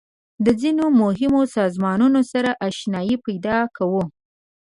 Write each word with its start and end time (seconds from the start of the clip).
د 0.45 0.47
ځینو 0.61 0.85
مهمو 1.01 1.41
سازمانونو 1.57 2.21
سره 2.31 2.51
آشنایي 2.67 3.15
پیدا 3.25 3.57
کوو. 3.77 4.03